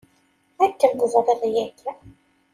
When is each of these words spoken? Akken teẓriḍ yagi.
Akken 0.65 0.91
teẓriḍ 0.93 1.41
yagi. 1.55 1.91